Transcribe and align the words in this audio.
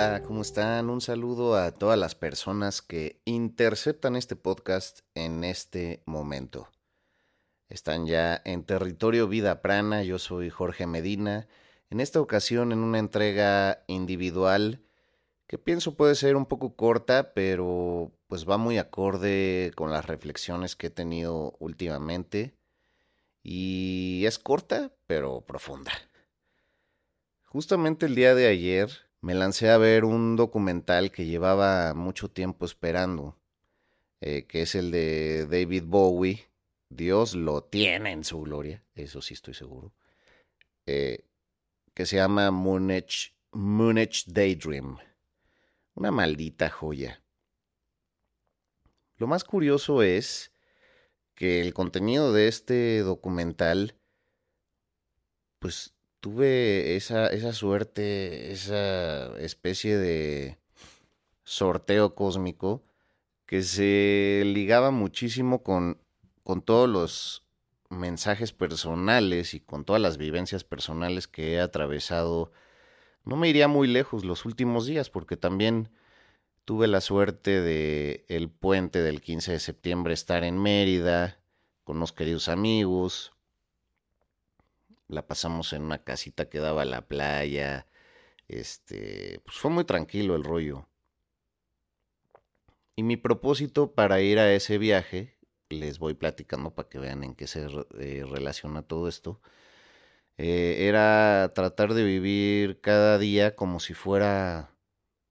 Hola, 0.00 0.22
¿cómo 0.22 0.42
están? 0.42 0.90
Un 0.90 1.00
saludo 1.00 1.56
a 1.56 1.72
todas 1.72 1.98
las 1.98 2.14
personas 2.14 2.82
que 2.82 3.20
interceptan 3.24 4.14
este 4.14 4.36
podcast 4.36 5.00
en 5.16 5.42
este 5.42 6.04
momento. 6.06 6.68
Están 7.68 8.06
ya 8.06 8.40
en 8.44 8.62
territorio 8.62 9.26
Vida 9.26 9.60
Prana, 9.60 10.04
yo 10.04 10.20
soy 10.20 10.50
Jorge 10.50 10.86
Medina, 10.86 11.48
en 11.90 11.98
esta 11.98 12.20
ocasión 12.20 12.70
en 12.70 12.78
una 12.78 13.00
entrega 13.00 13.82
individual 13.88 14.84
que 15.48 15.58
pienso 15.58 15.96
puede 15.96 16.14
ser 16.14 16.36
un 16.36 16.46
poco 16.46 16.76
corta, 16.76 17.34
pero 17.34 18.12
pues 18.28 18.48
va 18.48 18.56
muy 18.56 18.78
acorde 18.78 19.72
con 19.74 19.90
las 19.90 20.06
reflexiones 20.06 20.76
que 20.76 20.86
he 20.86 20.90
tenido 20.90 21.56
últimamente. 21.58 22.54
Y 23.42 24.22
es 24.26 24.38
corta, 24.38 24.92
pero 25.08 25.40
profunda. 25.40 25.90
Justamente 27.46 28.06
el 28.06 28.14
día 28.14 28.36
de 28.36 28.46
ayer 28.46 29.07
me 29.20 29.34
lancé 29.34 29.70
a 29.70 29.78
ver 29.78 30.04
un 30.04 30.36
documental 30.36 31.10
que 31.10 31.26
llevaba 31.26 31.94
mucho 31.94 32.30
tiempo 32.30 32.64
esperando, 32.64 33.36
eh, 34.20 34.46
que 34.46 34.62
es 34.62 34.74
el 34.74 34.90
de 34.90 35.46
David 35.46 35.84
Bowie. 35.86 36.46
Dios 36.90 37.34
lo 37.34 37.62
tiene 37.62 38.12
en 38.12 38.24
su 38.24 38.40
gloria, 38.40 38.82
eso 38.94 39.20
sí 39.20 39.34
estoy 39.34 39.54
seguro. 39.54 39.92
Eh, 40.86 41.24
que 41.94 42.06
se 42.06 42.16
llama 42.16 42.50
Moonage, 42.50 43.34
Moonage 43.52 44.24
Daydream. 44.26 44.98
Una 45.94 46.10
maldita 46.10 46.70
joya. 46.70 47.22
Lo 49.16 49.26
más 49.26 49.42
curioso 49.42 50.02
es 50.02 50.52
que 51.34 51.60
el 51.60 51.74
contenido 51.74 52.32
de 52.32 52.46
este 52.46 53.00
documental, 53.00 53.96
pues 55.58 55.97
tuve 56.20 56.96
esa, 56.96 57.28
esa 57.28 57.52
suerte, 57.52 58.52
esa 58.52 59.36
especie 59.38 59.96
de 59.98 60.58
sorteo 61.44 62.14
cósmico 62.14 62.82
que 63.46 63.62
se 63.62 64.42
ligaba 64.44 64.90
muchísimo 64.90 65.62
con, 65.62 65.98
con 66.42 66.62
todos 66.62 66.88
los 66.88 67.44
mensajes 67.88 68.52
personales 68.52 69.54
y 69.54 69.60
con 69.60 69.84
todas 69.84 70.02
las 70.02 70.18
vivencias 70.18 70.64
personales 70.64 71.26
que 71.28 71.54
he 71.54 71.60
atravesado. 71.60 72.52
No 73.24 73.36
me 73.36 73.48
iría 73.48 73.68
muy 73.68 73.88
lejos 73.88 74.24
los 74.24 74.44
últimos 74.44 74.86
días 74.86 75.10
porque 75.10 75.36
también 75.36 75.90
tuve 76.64 76.86
la 76.86 77.00
suerte 77.00 77.62
de 77.62 78.26
el 78.28 78.50
puente 78.50 79.00
del 79.00 79.22
15 79.22 79.52
de 79.52 79.60
septiembre 79.60 80.12
estar 80.12 80.44
en 80.44 80.58
Mérida 80.58 81.40
con 81.84 81.96
unos 81.96 82.12
queridos 82.12 82.50
amigos, 82.50 83.32
la 85.08 85.26
pasamos 85.26 85.72
en 85.72 85.82
una 85.82 86.04
casita 86.04 86.48
que 86.48 86.60
daba 86.60 86.82
a 86.82 86.84
la 86.86 87.02
playa. 87.08 87.86
Este, 88.48 89.40
pues 89.44 89.56
fue 89.58 89.70
muy 89.70 89.84
tranquilo 89.84 90.36
el 90.36 90.44
rollo. 90.44 90.86
Y 92.96 93.02
mi 93.02 93.16
propósito 93.16 93.92
para 93.92 94.20
ir 94.20 94.38
a 94.38 94.52
ese 94.52 94.78
viaje, 94.78 95.36
les 95.68 95.98
voy 95.98 96.14
platicando 96.14 96.74
para 96.74 96.88
que 96.88 96.98
vean 96.98 97.24
en 97.24 97.34
qué 97.34 97.46
se 97.46 97.66
eh, 97.98 98.24
relaciona 98.28 98.82
todo 98.82 99.08
esto, 99.08 99.40
eh, 100.38 100.88
era 100.88 101.52
tratar 101.54 101.94
de 101.94 102.04
vivir 102.04 102.80
cada 102.80 103.18
día 103.18 103.56
como 103.56 103.80
si 103.80 103.94
fuera 103.94 104.70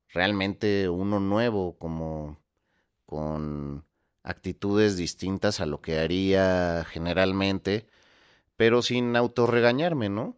realmente 0.09 0.89
uno 0.89 1.19
nuevo, 1.19 1.77
como 1.77 2.39
con 3.05 3.85
actitudes 4.23 4.97
distintas 4.97 5.59
a 5.61 5.65
lo 5.65 5.81
que 5.81 5.99
haría 5.99 6.85
generalmente 6.89 7.87
pero 8.57 8.81
sin 8.81 9.15
autorregañarme, 9.15 10.09
¿no? 10.09 10.37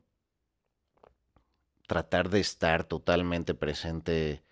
Tratar 1.88 2.30
de 2.30 2.40
estar 2.40 2.84
totalmente 2.84 3.56
presente 3.56 4.44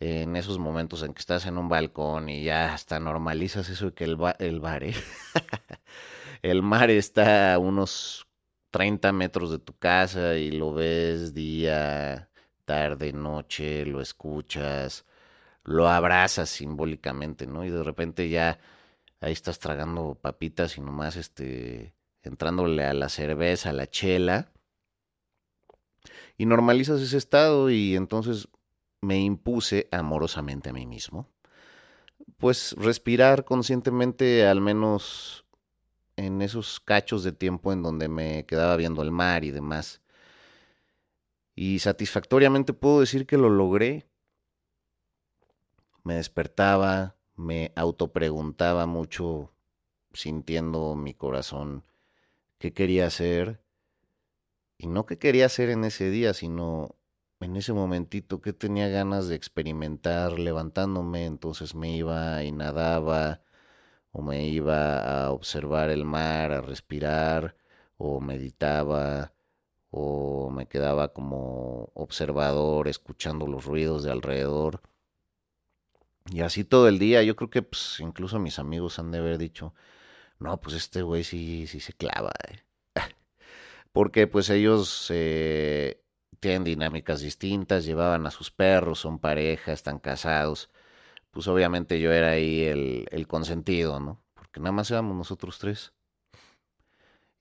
en 0.00 0.36
esos 0.36 0.58
momentos 0.58 1.02
en 1.02 1.14
que 1.14 1.20
estás 1.20 1.46
en 1.46 1.58
un 1.58 1.68
balcón 1.68 2.28
y 2.30 2.44
ya 2.44 2.74
hasta 2.74 3.00
normalizas 3.00 3.68
eso 3.70 3.86
de 3.88 3.94
que 3.94 4.04
el, 4.04 4.18
el 4.40 4.60
bar, 4.60 4.84
¿eh? 4.84 4.94
el 6.42 6.62
mar 6.62 6.90
está 6.90 7.54
a 7.54 7.58
unos 7.58 8.26
30 8.70 9.12
metros 9.12 9.50
de 9.50 9.58
tu 9.60 9.76
casa 9.78 10.36
y 10.36 10.52
lo 10.52 10.74
ves 10.74 11.34
día, 11.34 12.30
tarde, 12.66 13.12
noche, 13.12 13.86
lo 13.86 14.00
escuchas, 14.02 15.06
lo 15.64 15.88
abrazas 15.88 16.50
simbólicamente, 16.50 17.46
¿no? 17.48 17.64
Y 17.64 17.70
de 17.70 17.84
repente 17.84 18.28
ya 18.30 18.60
ahí 19.20 19.32
estás 19.32 19.58
tragando 19.60 20.16
papitas 20.20 20.78
y 20.78 20.82
nomás 20.82 21.16
este 21.16 21.95
entrándole 22.26 22.84
a 22.84 22.94
la 22.94 23.08
cerveza, 23.08 23.70
a 23.70 23.72
la 23.72 23.86
chela, 23.86 24.52
y 26.38 26.46
normalizas 26.46 27.00
ese 27.00 27.16
estado 27.16 27.70
y 27.70 27.96
entonces 27.96 28.48
me 29.00 29.20
impuse 29.20 29.88
amorosamente 29.90 30.70
a 30.70 30.72
mí 30.72 30.86
mismo, 30.86 31.28
pues 32.38 32.74
respirar 32.78 33.44
conscientemente 33.44 34.46
al 34.46 34.60
menos 34.60 35.44
en 36.16 36.42
esos 36.42 36.80
cachos 36.80 37.24
de 37.24 37.32
tiempo 37.32 37.72
en 37.72 37.82
donde 37.82 38.08
me 38.08 38.46
quedaba 38.46 38.76
viendo 38.76 39.02
el 39.02 39.10
mar 39.10 39.44
y 39.44 39.50
demás. 39.50 40.00
Y 41.54 41.78
satisfactoriamente 41.78 42.72
puedo 42.72 43.00
decir 43.00 43.26
que 43.26 43.38
lo 43.38 43.48
logré. 43.48 44.06
Me 46.04 46.14
despertaba, 46.14 47.16
me 47.34 47.72
autopreguntaba 47.76 48.86
mucho, 48.86 49.52
sintiendo 50.12 50.94
mi 50.94 51.14
corazón 51.14 51.84
qué 52.58 52.72
quería 52.72 53.06
hacer, 53.06 53.60
y 54.78 54.86
no 54.88 55.06
qué 55.06 55.18
quería 55.18 55.46
hacer 55.46 55.70
en 55.70 55.84
ese 55.84 56.10
día, 56.10 56.34
sino 56.34 56.96
en 57.40 57.56
ese 57.56 57.72
momentito 57.72 58.40
que 58.40 58.52
tenía 58.52 58.88
ganas 58.88 59.28
de 59.28 59.36
experimentar 59.36 60.38
levantándome, 60.38 61.26
entonces 61.26 61.74
me 61.74 61.96
iba 61.96 62.42
y 62.44 62.52
nadaba, 62.52 63.42
o 64.12 64.22
me 64.22 64.46
iba 64.48 65.24
a 65.26 65.30
observar 65.32 65.90
el 65.90 66.04
mar, 66.04 66.52
a 66.52 66.60
respirar, 66.62 67.56
o 67.98 68.20
meditaba, 68.20 69.32
o 69.90 70.50
me 70.50 70.66
quedaba 70.66 71.12
como 71.12 71.90
observador, 71.94 72.88
escuchando 72.88 73.46
los 73.46 73.64
ruidos 73.64 74.02
de 74.02 74.12
alrededor. 74.12 74.80
Y 76.30 76.40
así 76.40 76.64
todo 76.64 76.88
el 76.88 76.98
día, 76.98 77.22
yo 77.22 77.36
creo 77.36 77.50
que 77.50 77.62
pues, 77.62 77.98
incluso 78.00 78.38
mis 78.38 78.58
amigos 78.58 78.98
han 78.98 79.10
de 79.10 79.18
haber 79.18 79.38
dicho, 79.38 79.74
no, 80.38 80.60
pues 80.60 80.76
este 80.76 81.02
güey 81.02 81.24
sí, 81.24 81.66
sí 81.66 81.80
se 81.80 81.92
clava. 81.92 82.32
Eh. 82.48 82.58
Porque 83.92 84.26
pues 84.26 84.50
ellos 84.50 85.08
eh, 85.10 86.02
tienen 86.40 86.64
dinámicas 86.64 87.20
distintas, 87.20 87.84
llevaban 87.84 88.26
a 88.26 88.30
sus 88.30 88.50
perros, 88.50 89.00
son 89.00 89.18
pareja, 89.18 89.72
están 89.72 89.98
casados. 89.98 90.70
Pues 91.30 91.48
obviamente 91.48 92.00
yo 92.00 92.12
era 92.12 92.30
ahí 92.30 92.64
el, 92.64 93.06
el 93.10 93.26
consentido, 93.26 94.00
¿no? 94.00 94.22
Porque 94.34 94.60
nada 94.60 94.72
más 94.72 94.90
éramos 94.90 95.16
nosotros 95.16 95.58
tres. 95.58 95.92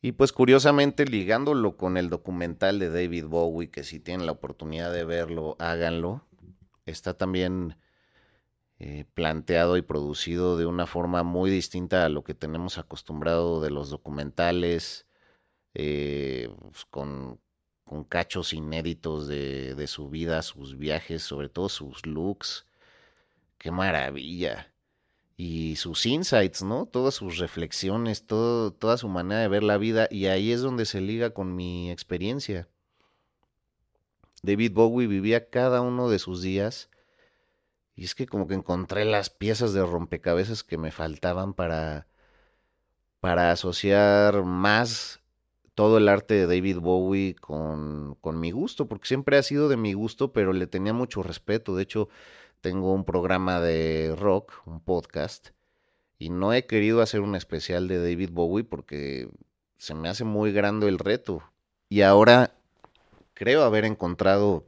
Y 0.01 0.12
pues 0.12 0.31
curiosamente 0.31 1.06
ligándolo 1.06 1.77
con 1.77 1.97
el 1.97 2.09
documental 2.09 2.77
de 2.77 2.89
David 2.89 3.25
Bowie, 3.25 3.72
que 3.72 3.83
si 3.83 4.00
tienen 4.00 4.27
la 4.27 4.33
oportunidad 4.33 4.94
de 4.94 5.03
verlo, 5.03 5.56
háganlo. 5.59 6.23
Está 6.85 7.16
también 7.16 7.75
eh, 8.80 9.06
planteado 9.13 9.78
y 9.78 9.81
producido 9.81 10.58
de 10.58 10.66
una 10.66 10.86
forma 10.86 11.24
muy 11.24 11.50
distinta 11.50 12.06
a 12.06 12.09
lo 12.09 12.25
que 12.25 12.34
tenemos 12.34 12.78
acostumbrado 12.78 13.62
de 13.62 13.69
los 13.72 13.89
documentales, 13.89 15.07
eh, 15.74 16.50
pues, 16.72 16.83
con, 16.86 17.39
con, 17.86 18.04
cachos 18.04 18.51
inéditos 18.54 19.27
de, 19.27 19.75
de, 19.75 19.88
su 19.88 20.10
vida, 20.10 20.42
sus 20.42 20.77
viajes, 20.77 21.24
sobre 21.24 21.48
todo 21.50 21.69
sus 21.69 22.06
looks. 22.06 22.68
¡Qué 23.57 23.72
maravilla! 23.72 24.74
Y 25.38 25.78
sus 25.78 26.06
insights, 26.06 26.62
¿no? 26.63 26.86
Todas 26.86 27.16
sus 27.16 27.38
reflexiones, 27.38 28.28
toda 28.28 28.98
su 28.98 29.07
manera 29.07 29.42
de 29.42 29.48
ver 29.48 29.63
la 29.63 29.78
vida, 29.78 30.07
y 30.12 30.28
ahí 30.28 30.51
es 30.51 30.62
donde 30.62 30.86
se 30.86 31.01
liga 31.01 31.31
con 31.31 31.56
mi 31.56 31.92
experiencia. 31.92 32.68
David 34.44 34.74
Bowie 34.74 35.07
vivía 35.07 35.50
cada 35.50 35.81
uno 35.81 36.10
de 36.10 36.19
sus 36.19 36.42
días 36.42 36.89
y 37.95 38.03
es 38.03 38.15
que 38.15 38.27
como 38.27 38.47
que 38.47 38.56
encontré 38.56 39.06
las 39.06 39.30
piezas 39.30 39.74
de 39.74 39.86
rompecabezas 39.86 40.63
que 40.63 40.77
me 40.77 40.92
faltaban 40.92 41.53
para, 41.53 42.07
para 43.19 43.51
asociar 43.51 44.44
más 44.44 45.21
todo 45.75 45.97
el 45.97 46.09
arte 46.09 46.33
de 46.36 46.47
David 46.47 46.80
Bowie 46.80 47.36
con, 47.36 48.15
con 48.21 48.39
mi 48.39 48.51
gusto, 48.51 48.88
porque 48.88 49.07
siempre 49.07 49.38
ha 49.38 49.44
sido 49.44 49.69
de 49.69 49.77
mi 49.77 49.94
gusto, 49.94 50.33
pero 50.33 50.53
le 50.53 50.68
tenía 50.68 50.94
mucho 50.94 51.24
respeto. 51.24 51.75
De 51.75 51.83
hecho, 51.83 52.09
tengo 52.62 52.94
un 52.94 53.06
programa 53.06 53.59
de 53.62 54.15
rock, 54.18 54.53
un 54.65 54.80
podcast, 54.81 55.50
Y 56.18 56.30
no 56.30 56.53
he 56.53 56.65
querido 56.65 57.01
hacer 57.01 57.21
un 57.21 57.36
especial 57.36 57.88
de 57.88 58.00
David 58.00 58.31
Bowie 58.31 58.63
porque 58.63 59.30
se 59.77 59.94
me 59.95 60.09
hace 60.09 60.24
muy 60.24 60.51
grande 60.51 60.88
el 60.88 60.97
reto. 61.00 61.44
Y 61.89 62.01
ahora 62.01 62.56
creo 63.33 63.63
haber 63.63 63.86
encontrado 63.86 64.65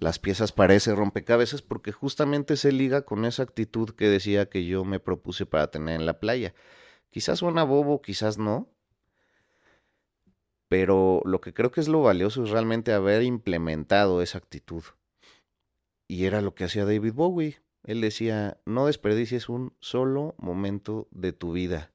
las 0.00 0.18
piezas 0.18 0.52
para 0.52 0.74
ese 0.74 0.94
rompecabezas 0.94 1.62
porque 1.62 1.92
justamente 1.92 2.56
se 2.56 2.72
liga 2.72 3.02
con 3.02 3.24
esa 3.24 3.42
actitud 3.42 3.90
que 3.90 4.08
decía 4.08 4.48
que 4.48 4.64
yo 4.64 4.84
me 4.84 5.00
propuse 5.00 5.46
para 5.46 5.70
tener 5.70 6.00
en 6.00 6.06
la 6.06 6.20
playa. 6.20 6.54
Quizás 7.10 7.38
suena 7.38 7.64
bobo, 7.64 8.02
quizás 8.02 8.38
no, 8.38 8.68
pero 10.68 11.22
lo 11.24 11.40
que 11.40 11.54
creo 11.54 11.70
que 11.70 11.80
es 11.80 11.88
lo 11.88 12.02
valioso 12.02 12.42
es 12.44 12.50
realmente 12.50 12.92
haber 12.92 13.22
implementado 13.22 14.22
esa 14.22 14.38
actitud. 14.38 14.82
Y 16.08 16.24
era 16.24 16.40
lo 16.40 16.54
que 16.54 16.64
hacía 16.64 16.84
David 16.84 17.12
Bowie. 17.12 17.60
Él 17.84 18.00
decía, 18.00 18.60
no 18.64 18.86
desperdicies 18.86 19.48
un 19.48 19.74
solo 19.80 20.34
momento 20.38 21.08
de 21.10 21.32
tu 21.32 21.52
vida. 21.52 21.92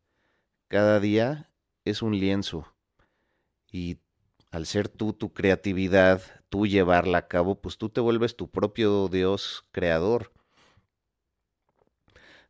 Cada 0.70 1.00
día 1.00 1.52
es 1.84 2.02
un 2.02 2.18
lienzo. 2.18 2.74
Y 3.72 4.00
al 4.52 4.66
ser 4.68 4.88
tú 4.90 5.14
tu 5.14 5.34
creatividad, 5.34 6.22
tú 6.50 6.68
llevarla 6.68 7.20
a 7.20 7.28
cabo, 7.28 7.62
pues 7.62 7.78
tú 7.78 7.90
te 7.90 8.02
vuelves 8.02 8.36
tu 8.38 8.50
propio 8.52 9.08
Dios 9.10 9.66
creador. 9.72 10.32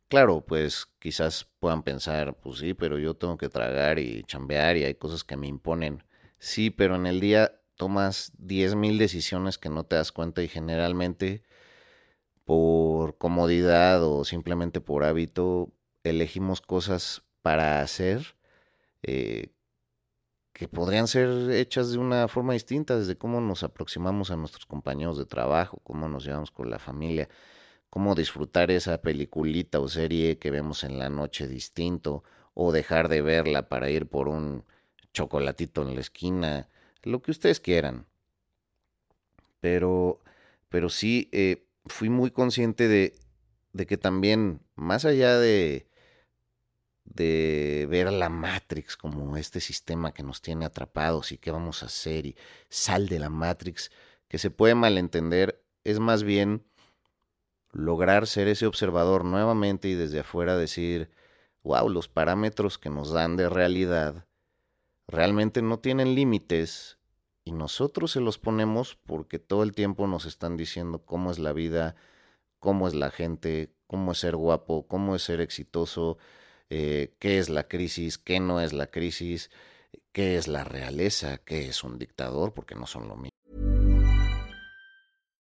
Claro, 0.08 0.44
pues 0.44 0.86
quizás 0.98 1.46
puedan 1.58 1.82
pensar, 1.82 2.34
pues 2.38 2.58
sí, 2.58 2.74
pero 2.74 2.98
yo 2.98 3.14
tengo 3.14 3.36
que 3.38 3.48
tragar 3.48 3.98
y 3.98 4.22
chambear 4.24 4.76
y 4.76 4.84
hay 4.84 4.94
cosas 4.94 5.24
que 5.24 5.36
me 5.36 5.46
imponen. 5.48 6.04
Sí, 6.38 6.70
pero 6.70 6.96
en 6.96 7.06
el 7.06 7.20
día 7.20 7.60
tomas 7.76 8.32
diez 8.38 8.74
mil 8.74 8.98
decisiones 8.98 9.58
que 9.58 9.70
no 9.70 9.84
te 9.84 9.96
das 9.96 10.12
cuenta 10.12 10.42
y 10.42 10.48
generalmente 10.48 11.42
por 12.44 13.16
comodidad 13.18 14.02
o 14.04 14.24
simplemente 14.24 14.80
por 14.80 15.04
hábito 15.04 15.72
elegimos 16.04 16.60
cosas 16.60 17.22
para 17.42 17.80
hacer 17.80 18.36
eh, 19.02 19.52
que 20.52 20.68
podrían 20.68 21.08
ser 21.08 21.50
hechas 21.50 21.92
de 21.92 21.98
una 21.98 22.28
forma 22.28 22.52
distinta, 22.52 22.98
desde 22.98 23.16
cómo 23.16 23.40
nos 23.40 23.62
aproximamos 23.62 24.30
a 24.30 24.36
nuestros 24.36 24.66
compañeros 24.66 25.16
de 25.16 25.24
trabajo, 25.24 25.80
cómo 25.82 26.08
nos 26.08 26.24
llevamos 26.24 26.50
con 26.50 26.70
la 26.70 26.78
familia, 26.78 27.28
cómo 27.88 28.14
disfrutar 28.14 28.70
esa 28.70 29.00
peliculita 29.00 29.80
o 29.80 29.88
serie 29.88 30.38
que 30.38 30.50
vemos 30.50 30.84
en 30.84 30.98
la 30.98 31.08
noche 31.08 31.48
distinto, 31.48 32.22
o 32.54 32.70
dejar 32.70 33.08
de 33.08 33.22
verla 33.22 33.68
para 33.68 33.88
ir 33.88 34.06
por 34.06 34.28
un 34.28 34.64
chocolatito 35.14 35.82
en 35.82 35.94
la 35.94 36.00
esquina, 36.00 36.68
lo 37.02 37.22
que 37.22 37.30
ustedes 37.30 37.60
quieran. 37.60 38.06
Pero, 39.60 40.20
pero 40.68 40.90
sí, 40.90 41.28
eh, 41.32 41.66
fui 41.86 42.10
muy 42.10 42.30
consciente 42.30 42.88
de, 42.88 43.14
de 43.72 43.86
que 43.86 43.96
también, 43.96 44.60
más 44.74 45.04
allá 45.04 45.38
de, 45.38 45.86
de 47.14 47.86
ver 47.90 48.12
la 48.12 48.28
Matrix 48.28 48.96
como 48.96 49.36
este 49.36 49.60
sistema 49.60 50.12
que 50.12 50.22
nos 50.22 50.40
tiene 50.40 50.64
atrapados 50.64 51.32
y 51.32 51.38
qué 51.38 51.50
vamos 51.50 51.82
a 51.82 51.86
hacer 51.86 52.26
y 52.26 52.36
sal 52.68 53.08
de 53.08 53.18
la 53.18 53.28
Matrix, 53.28 53.90
que 54.28 54.38
se 54.38 54.50
puede 54.50 54.74
malentender, 54.74 55.62
es 55.84 55.98
más 55.98 56.22
bien 56.22 56.64
lograr 57.72 58.26
ser 58.26 58.48
ese 58.48 58.66
observador 58.66 59.24
nuevamente 59.24 59.88
y 59.88 59.94
desde 59.94 60.20
afuera 60.20 60.56
decir, 60.56 61.10
wow, 61.62 61.88
los 61.88 62.08
parámetros 62.08 62.78
que 62.78 62.90
nos 62.90 63.10
dan 63.10 63.36
de 63.36 63.48
realidad 63.48 64.26
realmente 65.06 65.62
no 65.62 65.78
tienen 65.78 66.14
límites 66.14 66.98
y 67.44 67.52
nosotros 67.52 68.12
se 68.12 68.20
los 68.20 68.38
ponemos 68.38 68.96
porque 69.04 69.38
todo 69.38 69.62
el 69.62 69.72
tiempo 69.72 70.06
nos 70.06 70.26
están 70.26 70.56
diciendo 70.56 71.04
cómo 71.04 71.30
es 71.30 71.38
la 71.38 71.52
vida, 71.52 71.96
cómo 72.58 72.86
es 72.86 72.94
la 72.94 73.10
gente, 73.10 73.74
cómo 73.86 74.12
es 74.12 74.18
ser 74.18 74.36
guapo, 74.36 74.86
cómo 74.86 75.16
es 75.16 75.22
ser 75.22 75.40
exitoso, 75.40 76.18
eh, 76.70 77.14
qué 77.18 77.38
es 77.38 77.48
la 77.48 77.68
crisis, 77.68 78.18
qué 78.18 78.40
no 78.40 78.60
es 78.60 78.72
la 78.72 78.86
crisis, 78.86 79.50
qué 80.12 80.36
es 80.36 80.48
la 80.48 80.64
realeza, 80.64 81.38
qué 81.38 81.68
es 81.68 81.84
un 81.84 81.98
dictador, 81.98 82.52
porque 82.54 82.74
no 82.74 82.86
son 82.86 83.08
lo 83.08 83.16
mismo. 83.16 83.30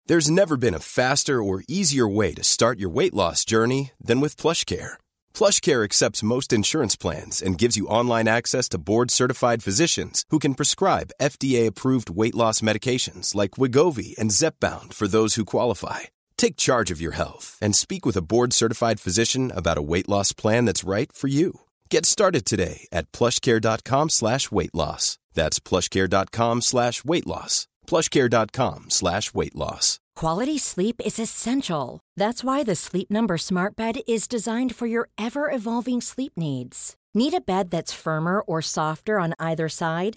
There's 0.06 0.30
never 0.30 0.58
been 0.58 0.74
a 0.74 0.80
faster 0.80 1.42
or 1.42 1.64
easier 1.66 2.06
way 2.06 2.34
to 2.34 2.44
start 2.44 2.78
your 2.78 2.90
weight 2.90 3.14
loss 3.14 3.42
journey 3.42 3.92
than 3.98 4.20
with 4.20 4.36
PlushCare. 4.36 4.98
PlushCare 5.32 5.82
accepts 5.82 6.22
most 6.22 6.52
insurance 6.52 6.94
plans 6.94 7.40
and 7.40 7.56
gives 7.56 7.78
you 7.78 7.86
online 7.86 8.28
access 8.28 8.68
to 8.68 8.78
board-certified 8.78 9.62
physicians 9.62 10.24
who 10.28 10.38
can 10.38 10.54
prescribe 10.54 11.14
FDA-approved 11.22 12.10
weight 12.10 12.34
loss 12.34 12.60
medications 12.60 13.34
like 13.34 13.52
Wigovi 13.52 14.14
and 14.18 14.30
Zepbound 14.30 14.92
for 14.92 15.08
those 15.08 15.36
who 15.36 15.46
qualify. 15.46 16.00
Take 16.36 16.56
charge 16.56 16.90
of 16.90 17.00
your 17.00 17.12
health 17.12 17.58
and 17.62 17.74
speak 17.74 18.04
with 18.04 18.16
a 18.16 18.22
board 18.22 18.52
certified 18.52 19.00
physician 19.00 19.50
about 19.54 19.78
a 19.78 19.82
weight 19.82 20.08
loss 20.08 20.32
plan 20.32 20.64
that's 20.66 20.84
right 20.84 21.10
for 21.12 21.28
you. 21.28 21.60
Get 21.90 22.04
started 22.06 22.44
today 22.44 22.86
at 22.92 23.10
plushcare.com 23.12 24.10
slash 24.10 24.50
weight 24.50 24.74
loss. 24.74 25.18
That's 25.32 25.58
plushcare.com 25.60 26.60
slash 26.60 27.04
weight 27.04 27.26
loss. 27.26 27.66
Plushcare.com 27.86 28.90
slash 28.90 29.34
weight 29.34 29.54
loss. 29.54 30.00
Quality 30.16 30.58
sleep 30.58 31.00
is 31.04 31.18
essential. 31.18 32.00
That's 32.16 32.44
why 32.44 32.62
the 32.62 32.76
Sleep 32.76 33.10
Number 33.10 33.36
Smart 33.36 33.74
Bed 33.74 33.96
is 34.06 34.28
designed 34.28 34.74
for 34.74 34.86
your 34.86 35.08
ever 35.18 35.50
evolving 35.50 36.00
sleep 36.00 36.32
needs. 36.36 36.94
Need 37.14 37.34
a 37.34 37.40
bed 37.40 37.70
that's 37.70 37.92
firmer 37.92 38.40
or 38.40 38.62
softer 38.62 39.18
on 39.18 39.34
either 39.38 39.68
side? 39.68 40.16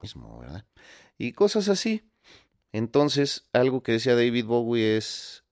mismo, 0.00 0.38
¿verdad? 0.38 0.64
Y 1.18 1.32
cosas 1.32 1.68
así. 1.68 2.10
Entonces, 2.72 3.48
algo 3.52 3.82
que 3.82 3.92
decía 3.92 4.14
David 4.14 4.46
Bowie 4.46 4.96
es 4.96 5.44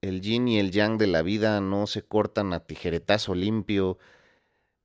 el 0.00 0.20
yin 0.20 0.48
y 0.48 0.58
el 0.58 0.70
yang 0.70 0.98
de 0.98 1.06
la 1.06 1.22
vida 1.22 1.60
no 1.60 1.86
se 1.86 2.02
cortan 2.02 2.52
a 2.52 2.60
tijeretazo 2.60 3.34
limpio 3.34 3.98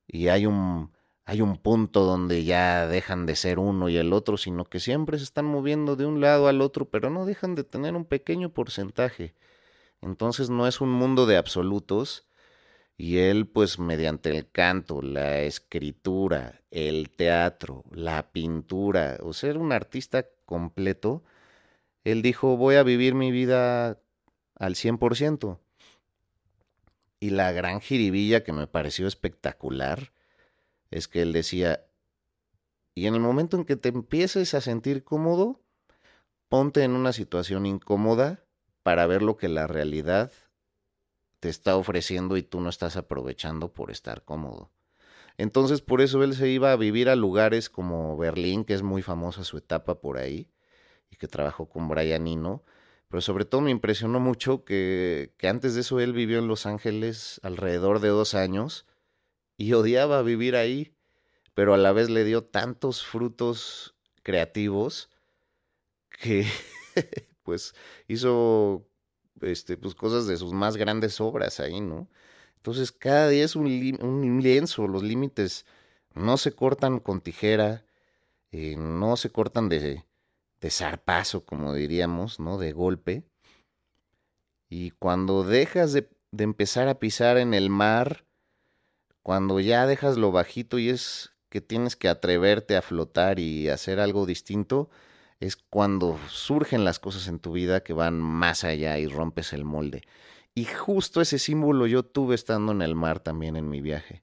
y 0.06 0.28
hay 0.28 0.46
un 0.46 0.92
hay 1.24 1.40
un 1.40 1.56
punto 1.56 2.04
donde 2.04 2.44
ya 2.44 2.86
dejan 2.88 3.26
de 3.26 3.36
ser 3.36 3.58
uno 3.58 3.88
y 3.88 3.96
el 3.96 4.12
otro, 4.12 4.36
sino 4.36 4.64
que 4.64 4.80
siempre 4.80 5.18
se 5.18 5.24
están 5.24 5.44
moviendo 5.44 5.94
de 5.96 6.04
un 6.04 6.20
lado 6.20 6.48
al 6.48 6.60
otro, 6.60 6.90
pero 6.90 7.10
no 7.10 7.24
dejan 7.26 7.54
de 7.54 7.64
tener 7.64 7.94
un 7.94 8.04
pequeño 8.04 8.50
porcentaje. 8.50 9.34
Entonces 10.00 10.50
no 10.50 10.66
es 10.66 10.80
un 10.80 10.90
mundo 10.90 11.26
de 11.26 11.36
absolutos, 11.36 12.26
y 12.96 13.18
él, 13.18 13.46
pues, 13.48 13.78
mediante 13.78 14.30
el 14.30 14.50
canto, 14.50 15.02
la 15.02 15.40
escritura, 15.40 16.62
el 16.70 17.10
teatro, 17.10 17.84
la 17.90 18.32
pintura, 18.32 19.18
o 19.22 19.32
ser 19.32 19.58
un 19.58 19.72
artista 19.72 20.26
completo, 20.44 21.22
él 22.04 22.22
dijo, 22.22 22.56
voy 22.56 22.76
a 22.76 22.82
vivir 22.82 23.14
mi 23.14 23.30
vida 23.30 23.98
al 24.56 24.74
100%. 24.74 25.58
Y 27.20 27.30
la 27.30 27.52
gran 27.52 27.80
jiribilla 27.80 28.42
que 28.42 28.52
me 28.52 28.66
pareció 28.66 29.06
espectacular 29.06 30.12
es 30.90 31.08
que 31.08 31.22
él 31.22 31.32
decía, 31.32 31.86
y 32.94 33.06
en 33.06 33.14
el 33.14 33.20
momento 33.20 33.56
en 33.56 33.64
que 33.64 33.76
te 33.76 33.88
empieces 33.88 34.54
a 34.54 34.60
sentir 34.60 35.04
cómodo, 35.04 35.60
ponte 36.48 36.82
en 36.82 36.92
una 36.92 37.12
situación 37.12 37.64
incómoda 37.64 38.44
para 38.82 39.06
ver 39.06 39.22
lo 39.22 39.36
que 39.36 39.48
la 39.48 39.66
realidad 39.66 40.32
te 41.42 41.48
está 41.48 41.76
ofreciendo 41.76 42.36
y 42.36 42.44
tú 42.44 42.60
no 42.60 42.70
estás 42.70 42.96
aprovechando 42.96 43.72
por 43.72 43.90
estar 43.90 44.22
cómodo. 44.22 44.70
Entonces 45.36 45.80
por 45.80 46.00
eso 46.00 46.22
él 46.22 46.36
se 46.36 46.48
iba 46.48 46.70
a 46.70 46.76
vivir 46.76 47.08
a 47.08 47.16
lugares 47.16 47.68
como 47.68 48.16
Berlín, 48.16 48.64
que 48.64 48.74
es 48.74 48.82
muy 48.82 49.02
famosa 49.02 49.42
su 49.42 49.58
etapa 49.58 50.00
por 50.00 50.18
ahí, 50.18 50.52
y 51.10 51.16
que 51.16 51.26
trabajó 51.26 51.68
con 51.68 51.88
Brian 51.88 52.28
Eno. 52.28 52.62
Pero 53.08 53.22
sobre 53.22 53.44
todo 53.44 53.60
me 53.60 53.72
impresionó 53.72 54.20
mucho 54.20 54.64
que, 54.64 55.34
que 55.36 55.48
antes 55.48 55.74
de 55.74 55.80
eso 55.80 55.98
él 55.98 56.12
vivió 56.12 56.38
en 56.38 56.46
Los 56.46 56.64
Ángeles 56.64 57.40
alrededor 57.42 57.98
de 57.98 58.10
dos 58.10 58.34
años 58.34 58.86
y 59.56 59.72
odiaba 59.72 60.22
vivir 60.22 60.54
ahí, 60.54 60.94
pero 61.54 61.74
a 61.74 61.76
la 61.76 61.90
vez 61.90 62.08
le 62.08 62.22
dio 62.22 62.44
tantos 62.44 63.04
frutos 63.04 63.96
creativos 64.22 65.10
que 66.08 66.46
pues 67.42 67.74
hizo 68.06 68.86
este, 69.42 69.76
pues, 69.76 69.94
cosas 69.94 70.26
de 70.26 70.36
sus 70.36 70.52
más 70.52 70.76
grandes 70.76 71.20
obras 71.20 71.60
ahí, 71.60 71.80
¿no? 71.80 72.08
Entonces, 72.56 72.92
cada 72.92 73.28
día 73.28 73.44
es 73.44 73.56
un, 73.56 74.40
lienzo, 74.42 74.86
los 74.88 75.02
límites 75.02 75.66
no 76.14 76.36
se 76.36 76.52
cortan 76.52 77.00
con 77.00 77.20
tijera, 77.20 77.84
eh, 78.52 78.76
no 78.76 79.16
se 79.16 79.30
cortan 79.30 79.68
de, 79.68 80.04
de 80.60 80.70
zarpazo, 80.70 81.44
como 81.44 81.74
diríamos, 81.74 82.38
¿no? 82.40 82.58
De 82.58 82.72
golpe. 82.72 83.24
Y 84.68 84.90
cuando 84.92 85.42
dejas 85.44 85.92
de 85.92 86.08
de 86.32 86.44
empezar 86.44 86.88
a 86.88 86.98
pisar 86.98 87.36
en 87.36 87.54
el 87.54 87.68
mar 87.68 88.24
cuando 89.22 89.60
ya 89.60 89.86
dejas 89.86 90.16
lo 90.16 90.32
bajito 90.32 90.78
y 90.78 90.88
es 90.88 91.30
que 91.48 91.60
tienes 91.60 91.94
que 91.94 92.08
atreverte 92.08 92.76
a 92.76 92.82
flotar 92.82 93.38
y 93.38 93.68
hacer 93.68 94.00
algo 94.00 94.26
distinto, 94.26 94.88
es 95.42 95.56
cuando 95.56 96.20
surgen 96.28 96.84
las 96.84 97.00
cosas 97.00 97.26
en 97.26 97.40
tu 97.40 97.50
vida 97.50 97.82
que 97.82 97.92
van 97.92 98.20
más 98.20 98.62
allá 98.62 98.96
y 98.98 99.08
rompes 99.08 99.52
el 99.52 99.64
molde. 99.64 100.02
Y 100.54 100.66
justo 100.66 101.20
ese 101.20 101.40
símbolo 101.40 101.88
yo 101.88 102.04
tuve 102.04 102.36
estando 102.36 102.70
en 102.70 102.80
el 102.80 102.94
mar 102.94 103.18
también 103.18 103.56
en 103.56 103.68
mi 103.68 103.80
viaje. 103.80 104.22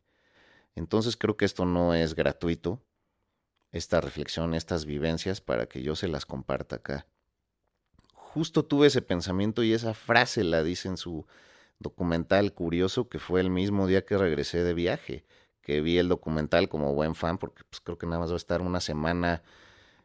Entonces 0.76 1.18
creo 1.18 1.36
que 1.36 1.44
esto 1.44 1.66
no 1.66 1.94
es 1.94 2.16
gratuito, 2.16 2.82
esta 3.74 4.00
reflexión, 4.00 4.54
estas 4.54 4.86
vivencias, 4.86 5.42
para 5.42 5.66
que 5.66 5.82
yo 5.82 5.98
se 5.98 6.08
las 6.08 6.26
comparta 6.26 6.78
acá. 6.78 7.06
Justo 8.14 8.64
tuve 8.64 8.88
ese 8.88 9.02
pensamiento 9.02 9.62
y 9.62 9.74
esa 9.74 9.94
frase 9.94 10.46
la 10.46 10.64
dice 10.64 10.88
en 10.88 10.96
su 10.96 11.28
documental 11.80 12.54
curioso 12.54 13.10
que 13.10 13.20
fue 13.20 13.42
el 13.42 13.50
mismo 13.50 13.88
día 13.88 14.06
que 14.06 14.18
regresé 14.18 14.64
de 14.64 14.74
viaje, 14.74 15.26
que 15.62 15.82
vi 15.82 15.98
el 15.98 16.08
documental 16.08 16.70
como 16.70 16.94
buen 16.94 17.14
fan, 17.14 17.40
porque 17.40 17.64
pues, 17.70 17.82
creo 17.82 17.98
que 17.98 18.08
nada 18.08 18.20
más 18.20 18.30
va 18.30 18.36
a 18.36 18.38
estar 18.38 18.62
una 18.62 18.80
semana 18.80 19.44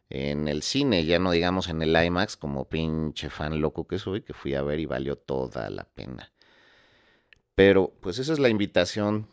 en 0.09 0.47
el 0.47 0.61
cine, 0.61 1.05
ya 1.05 1.19
no 1.19 1.31
digamos 1.31 1.69
en 1.69 1.81
el 1.81 1.95
IMAX, 1.95 2.37
como 2.37 2.69
pinche 2.69 3.29
fan 3.29 3.59
loco 3.61 3.87
que 3.87 3.99
soy, 3.99 4.21
que 4.21 4.33
fui 4.33 4.53
a 4.53 4.61
ver 4.61 4.79
y 4.79 4.85
valió 4.85 5.17
toda 5.17 5.69
la 5.69 5.85
pena. 5.85 6.31
Pero 7.55 7.93
pues 8.01 8.19
esa 8.19 8.33
es 8.33 8.39
la 8.39 8.49
invitación 8.49 9.29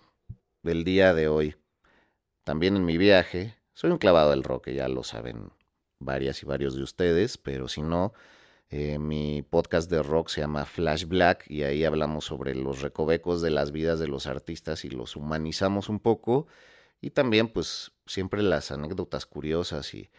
del 0.62 0.84
día 0.84 1.12
de 1.14 1.28
hoy. 1.28 1.56
También 2.44 2.76
en 2.76 2.84
mi 2.84 2.96
viaje, 2.96 3.56
soy 3.74 3.90
un 3.90 3.98
clavado 3.98 4.30
del 4.30 4.44
rock, 4.44 4.70
ya 4.70 4.88
lo 4.88 5.04
saben 5.04 5.50
varias 5.98 6.42
y 6.42 6.46
varios 6.46 6.74
de 6.74 6.82
ustedes, 6.82 7.38
pero 7.38 7.68
si 7.68 7.82
no, 7.82 8.12
eh, 8.70 8.98
mi 8.98 9.42
podcast 9.42 9.90
de 9.90 10.02
rock 10.02 10.28
se 10.28 10.40
llama 10.40 10.64
Flash 10.64 11.04
Black 11.04 11.44
y 11.48 11.62
ahí 11.64 11.84
hablamos 11.84 12.24
sobre 12.24 12.54
los 12.54 12.80
recovecos 12.80 13.42
de 13.42 13.50
las 13.50 13.70
vidas 13.70 14.00
de 14.00 14.08
los 14.08 14.26
artistas 14.26 14.84
y 14.84 14.90
los 14.90 15.16
humanizamos 15.16 15.88
un 15.88 16.00
poco 16.00 16.46
y 17.00 17.10
también 17.10 17.48
pues 17.48 17.92
siempre 18.06 18.42
las 18.42 18.70
anécdotas 18.72 19.26
curiosas 19.26 19.94
y, 19.94 20.10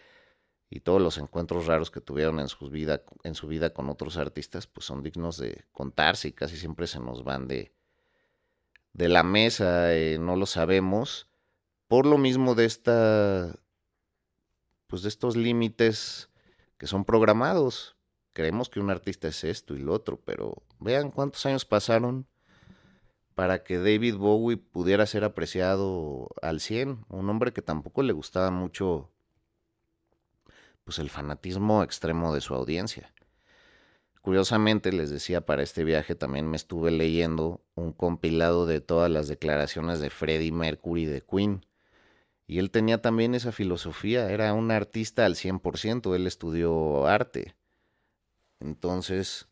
y 0.75 0.79
todos 0.79 0.99
los 0.99 1.19
encuentros 1.19 1.67
raros 1.67 1.91
que 1.91 2.01
tuvieron 2.01 2.39
en 2.39 2.47
su, 2.47 2.67
vida, 2.71 3.03
en 3.23 3.35
su 3.35 3.45
vida 3.47 3.73
con 3.75 3.89
otros 3.89 4.17
artistas 4.17 4.65
pues 4.65 4.87
son 4.87 5.03
dignos 5.03 5.37
de 5.37 5.65
contarse 5.71 6.29
y 6.29 6.31
casi 6.31 6.57
siempre 6.57 6.87
se 6.87 6.99
nos 6.99 7.23
van 7.23 7.47
de, 7.47 7.75
de 8.93 9.07
la 9.07 9.21
mesa, 9.21 9.93
eh, 9.93 10.17
no 10.19 10.35
lo 10.35 10.47
sabemos, 10.47 11.29
por 11.87 12.07
lo 12.07 12.17
mismo 12.17 12.55
de 12.55 12.65
esta 12.65 13.55
pues 14.87 15.03
de 15.03 15.09
estos 15.09 15.35
límites 15.35 16.29
que 16.79 16.87
son 16.87 17.05
programados 17.05 17.95
creemos 18.33 18.69
que 18.69 18.79
un 18.79 18.89
artista 18.89 19.27
es 19.27 19.43
esto 19.43 19.75
y 19.75 19.79
lo 19.79 19.93
otro, 19.93 20.19
pero 20.25 20.63
vean 20.79 21.11
cuántos 21.11 21.45
años 21.45 21.65
pasaron 21.65 22.25
para 23.35 23.63
que 23.63 23.77
David 23.77 24.15
Bowie 24.15 24.57
pudiera 24.57 25.05
ser 25.05 25.23
apreciado 25.23 26.29
al 26.41 26.59
100, 26.59 27.05
un 27.09 27.29
hombre 27.29 27.53
que 27.53 27.61
tampoco 27.61 28.01
le 28.01 28.13
gustaba 28.13 28.49
mucho 28.49 29.12
pues 30.83 30.99
el 30.99 31.09
fanatismo 31.09 31.83
extremo 31.83 32.33
de 32.33 32.41
su 32.41 32.53
audiencia. 32.53 33.13
Curiosamente, 34.21 34.93
les 34.93 35.09
decía, 35.09 35.41
para 35.41 35.63
este 35.63 35.83
viaje 35.83 36.15
también 36.15 36.49
me 36.49 36.55
estuve 36.55 36.91
leyendo 36.91 37.61
un 37.75 37.91
compilado 37.91 38.65
de 38.65 38.79
todas 38.79 39.11
las 39.11 39.27
declaraciones 39.27 39.99
de 39.99 40.09
Freddie 40.09 40.51
Mercury 40.51 41.05
de 41.05 41.21
Queen. 41.21 41.65
Y 42.47 42.59
él 42.59 42.71
tenía 42.71 43.01
también 43.01 43.35
esa 43.35 43.51
filosofía, 43.51 44.29
era 44.31 44.53
un 44.53 44.71
artista 44.71 45.25
al 45.25 45.35
100%, 45.35 46.15
él 46.15 46.27
estudió 46.27 47.05
arte. 47.05 47.55
Entonces, 48.61 49.47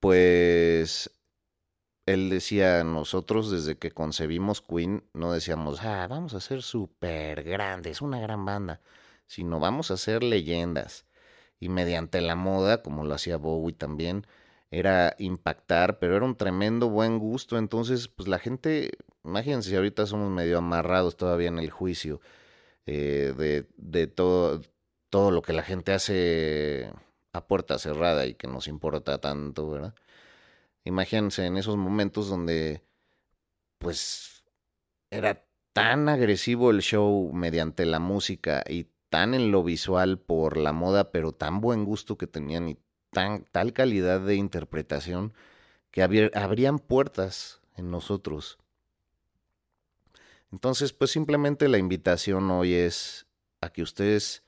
pues 0.00 1.10
él 2.06 2.30
decía, 2.30 2.82
nosotros 2.82 3.50
desde 3.50 3.76
que 3.76 3.92
concebimos 3.92 4.60
Queen 4.60 5.04
no 5.12 5.32
decíamos, 5.32 5.82
ah, 5.82 6.06
vamos 6.08 6.34
a 6.34 6.40
ser 6.40 6.62
súper 6.62 7.44
grandes, 7.44 8.02
una 8.02 8.20
gran 8.20 8.44
banda, 8.44 8.80
sino 9.32 9.60
vamos 9.60 9.90
a 9.90 9.96
ser 9.96 10.22
leyendas. 10.22 11.06
Y 11.58 11.70
mediante 11.70 12.20
la 12.20 12.36
moda, 12.36 12.82
como 12.82 13.02
lo 13.02 13.14
hacía 13.14 13.38
Bowie 13.38 13.72
también, 13.74 14.26
era 14.70 15.14
impactar, 15.18 15.98
pero 15.98 16.16
era 16.16 16.26
un 16.26 16.36
tremendo 16.36 16.90
buen 16.90 17.18
gusto. 17.18 17.56
Entonces, 17.56 18.08
pues 18.08 18.28
la 18.28 18.38
gente, 18.38 18.90
imagínense 19.24 19.74
ahorita 19.74 20.04
somos 20.04 20.30
medio 20.30 20.58
amarrados 20.58 21.16
todavía 21.16 21.48
en 21.48 21.58
el 21.58 21.70
juicio 21.70 22.20
eh, 22.84 23.32
de, 23.38 23.66
de 23.76 24.06
todo, 24.06 24.60
todo 25.08 25.30
lo 25.30 25.40
que 25.40 25.54
la 25.54 25.62
gente 25.62 25.94
hace 25.94 26.92
a 27.32 27.46
puerta 27.46 27.78
cerrada 27.78 28.26
y 28.26 28.34
que 28.34 28.48
nos 28.48 28.68
importa 28.68 29.18
tanto, 29.18 29.70
¿verdad? 29.70 29.94
Imagínense 30.84 31.46
en 31.46 31.56
esos 31.56 31.78
momentos 31.78 32.28
donde, 32.28 32.82
pues, 33.78 34.44
era 35.10 35.42
tan 35.72 36.10
agresivo 36.10 36.70
el 36.70 36.82
show 36.82 37.32
mediante 37.32 37.86
la 37.86 37.98
música 37.98 38.62
y 38.68 38.88
tan 39.12 39.34
en 39.34 39.52
lo 39.52 39.62
visual 39.62 40.18
por 40.18 40.56
la 40.56 40.72
moda, 40.72 41.12
pero 41.12 41.32
tan 41.32 41.60
buen 41.60 41.84
gusto 41.84 42.16
que 42.16 42.26
tenían 42.26 42.70
y 42.70 42.78
tan, 43.10 43.44
tal 43.52 43.74
calidad 43.74 44.22
de 44.22 44.36
interpretación 44.36 45.34
que 45.90 46.02
abrían 46.02 46.78
puertas 46.78 47.60
en 47.76 47.90
nosotros. 47.90 48.58
Entonces, 50.50 50.94
pues 50.94 51.10
simplemente 51.10 51.68
la 51.68 51.76
invitación 51.76 52.50
hoy 52.50 52.72
es 52.72 53.26
a 53.60 53.68
que 53.68 53.82
ustedes 53.82 54.44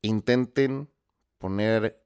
intenten 0.00 0.88
poner 1.36 2.02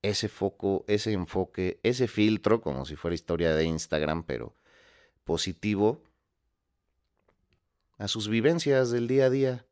ese 0.00 0.30
foco, 0.30 0.86
ese 0.88 1.12
enfoque, 1.12 1.80
ese 1.82 2.08
filtro, 2.08 2.62
como 2.62 2.86
si 2.86 2.96
fuera 2.96 3.14
historia 3.14 3.54
de 3.54 3.64
Instagram, 3.64 4.22
pero 4.22 4.54
positivo, 5.22 6.02
a 7.98 8.08
sus 8.08 8.26
vivencias 8.30 8.90
del 8.90 9.06
día 9.06 9.26
a 9.26 9.30
día. 9.30 9.66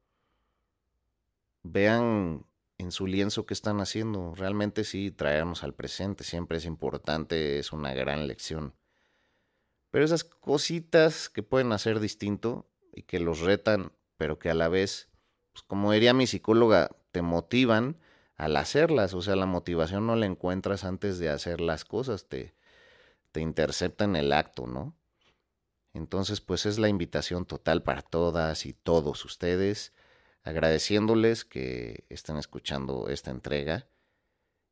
Vean 1.62 2.46
en 2.78 2.92
su 2.92 3.06
lienzo 3.06 3.46
qué 3.46 3.54
están 3.54 3.80
haciendo. 3.80 4.34
Realmente 4.34 4.84
sí, 4.84 5.10
traernos 5.10 5.62
al 5.62 5.74
presente 5.74 6.24
siempre 6.24 6.58
es 6.58 6.64
importante, 6.64 7.58
es 7.58 7.72
una 7.72 7.94
gran 7.94 8.26
lección. 8.26 8.74
Pero 9.90 10.04
esas 10.04 10.24
cositas 10.24 11.28
que 11.28 11.42
pueden 11.42 11.72
hacer 11.72 12.00
distinto 12.00 12.66
y 12.92 13.02
que 13.02 13.20
los 13.20 13.40
retan, 13.40 13.92
pero 14.16 14.38
que 14.38 14.50
a 14.50 14.54
la 14.54 14.68
vez, 14.68 15.10
pues 15.52 15.62
como 15.62 15.92
diría 15.92 16.14
mi 16.14 16.26
psicóloga, 16.26 16.90
te 17.10 17.22
motivan 17.22 17.98
al 18.36 18.56
hacerlas. 18.56 19.14
O 19.14 19.22
sea, 19.22 19.36
la 19.36 19.46
motivación 19.46 20.06
no 20.06 20.16
la 20.16 20.26
encuentras 20.26 20.84
antes 20.84 21.18
de 21.18 21.28
hacer 21.28 21.60
las 21.60 21.84
cosas, 21.84 22.28
te, 22.28 22.54
te 23.32 23.40
intercepta 23.40 24.04
en 24.04 24.16
el 24.16 24.32
acto, 24.32 24.66
¿no? 24.66 24.96
Entonces, 25.94 26.40
pues 26.40 26.64
es 26.64 26.78
la 26.78 26.88
invitación 26.88 27.44
total 27.44 27.82
para 27.82 28.02
todas 28.02 28.64
y 28.64 28.72
todos 28.72 29.24
ustedes, 29.24 29.92
agradeciéndoles 30.44 31.44
que 31.44 32.04
estén 32.08 32.36
escuchando 32.36 33.08
esta 33.08 33.30
entrega. 33.30 33.88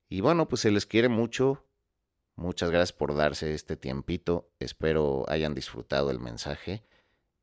Y 0.09 0.21
bueno, 0.21 0.49
pues 0.49 0.63
se 0.63 0.71
les 0.71 0.87
quiere 0.87 1.09
mucho. 1.09 1.65
Muchas 2.37 2.71
gracias 2.71 2.93
por 2.93 3.15
darse 3.15 3.55
este 3.55 3.77
tiempito. 3.77 4.51
Espero 4.59 5.25
hayan 5.29 5.55
disfrutado 5.55 6.11
el 6.11 6.21
mensaje. 6.21 6.85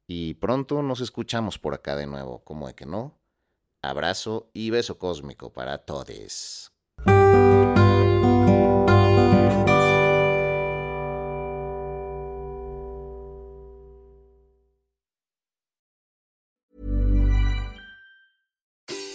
Y 0.08 0.36
pronto 0.36 0.82
nos 0.82 1.02
escuchamos 1.02 1.60
por 1.60 1.74
acá 1.74 1.96
de 1.96 2.08
nuevo, 2.08 2.44
como 2.44 2.68
de 2.68 2.76
que 2.76 2.86
no. 2.86 3.18
Abrazo 3.82 4.50
y 4.54 4.70
beso 4.70 4.98
cósmico 4.98 5.52
para 5.52 5.80
todos. 5.80 6.72